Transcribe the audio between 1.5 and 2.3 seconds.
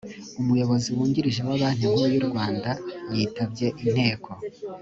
banki nkuru yu